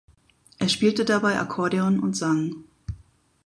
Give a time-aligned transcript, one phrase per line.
[0.57, 2.55] Er spielte dabei Akkordeon und sang.